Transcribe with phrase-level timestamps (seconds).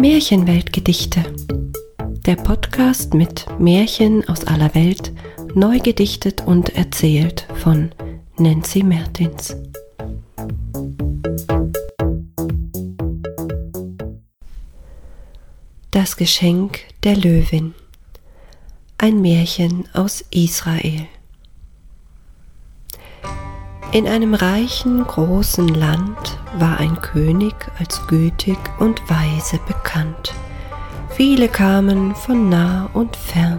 [0.00, 1.24] Märchenweltgedichte.
[2.24, 5.12] Der Podcast mit Märchen aus aller Welt,
[5.54, 7.90] neu gedichtet und erzählt von
[8.36, 9.56] Nancy Mertins.
[15.90, 17.74] Das Geschenk der Löwin.
[18.98, 21.08] Ein Märchen aus Israel.
[23.98, 30.32] In einem reichen, großen Land war ein König als gütig und weise bekannt.
[31.08, 33.58] Viele kamen von nah und fern,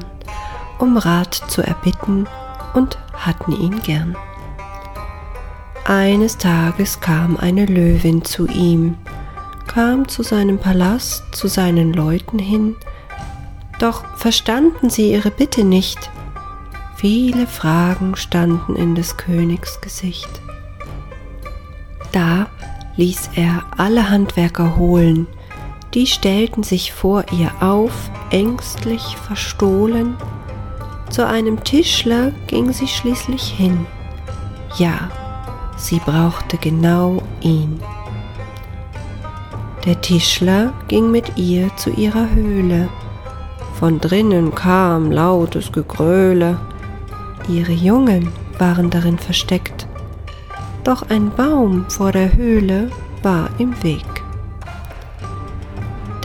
[0.77, 2.25] um Rat zu erbitten
[2.73, 4.15] und hatten ihn gern.
[5.84, 8.95] Eines Tages kam eine Löwin zu ihm,
[9.67, 12.77] kam zu seinem Palast, zu seinen Leuten hin,
[13.77, 16.09] doch verstanden sie ihre Bitte nicht,
[16.99, 20.41] Viele Fragen standen in des Königs Gesicht.
[22.12, 22.48] Da
[22.98, 25.26] ließ er alle Handwerker holen,
[25.93, 30.18] die stellten sich vor ihr auf, ängstlich verstohlen.
[31.10, 33.85] Zu einem Tischler ging sie schließlich hin.
[34.77, 35.10] Ja,
[35.77, 37.79] sie brauchte genau ihn.
[39.85, 42.90] Der Tischler ging mit ihr zu ihrer Höhle.
[43.79, 46.60] Von drinnen kam lautes Gegröhle.
[47.49, 49.87] Ihre Jungen waren darin versteckt,
[50.83, 52.91] doch ein Baum vor der Höhle
[53.23, 54.05] war im Weg.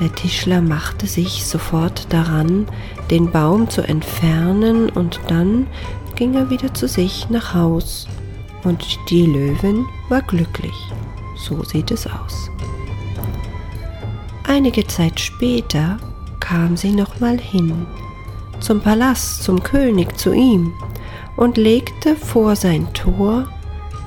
[0.01, 2.67] Der Tischler machte sich sofort daran,
[3.11, 5.67] den Baum zu entfernen, und dann
[6.15, 8.07] ging er wieder zu sich nach Haus,
[8.63, 10.77] und die Löwin war glücklich.
[11.37, 12.51] So sieht es aus.
[14.47, 15.97] Einige Zeit später
[16.41, 17.87] kam sie nochmal hin,
[18.61, 20.73] zum Palast, zum König, zu ihm,
[21.37, 23.49] und legte vor sein Tor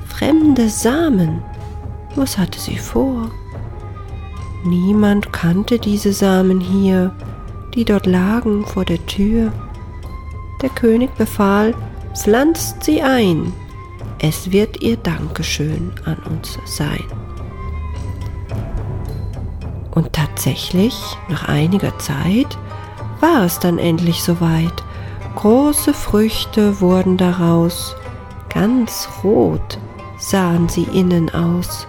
[0.06, 1.44] fremde Samen.
[2.16, 3.30] Was hatte sie vor?
[4.66, 7.14] Niemand kannte diese Samen hier,
[7.76, 9.52] die dort lagen vor der Tür.
[10.62, 11.76] Der König befahl,
[12.16, 13.54] pflanzt sie ein,
[14.20, 17.04] es wird ihr Dankeschön an uns sein.
[19.92, 20.96] Und tatsächlich,
[21.30, 22.58] nach einiger Zeit,
[23.20, 24.84] war es dann endlich soweit.
[25.38, 27.96] Große Früchte wurden daraus,
[28.50, 29.78] ganz rot
[30.18, 31.86] sahen sie innen aus.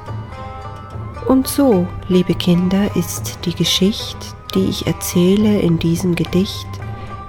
[1.27, 4.19] Und so, liebe Kinder, ist die Geschichte,
[4.55, 6.69] die ich erzähle in diesem Gedicht,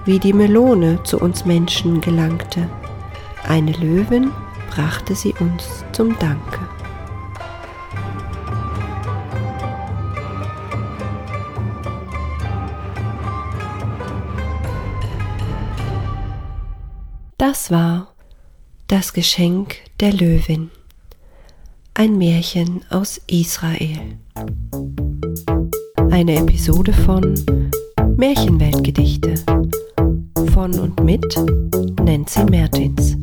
[0.04, 2.68] wie die Melone zu uns Menschen gelangte.
[3.48, 4.32] Eine Löwin
[4.72, 6.60] brachte sie uns zum Danke.
[17.40, 18.14] Das war
[18.88, 20.72] das Geschenk der Löwin,
[21.94, 24.18] ein Märchen aus Israel.
[26.12, 27.34] Eine Episode von
[28.18, 29.36] Märchenweltgedichte
[30.52, 31.24] von und mit
[32.04, 33.16] Nancy Mertins.